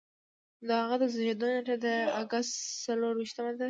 [0.67, 1.87] د هغه د زیږیدو نیټه د
[2.21, 2.53] اګست
[2.85, 3.59] څلور ویشتمه ده.